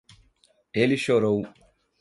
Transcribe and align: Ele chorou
Ele 0.73 0.97
chorou 0.97 1.45